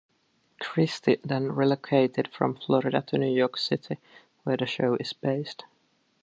[0.59, 3.99] Christy then relocated from Florida to New York City,
[4.41, 5.63] where the show is based.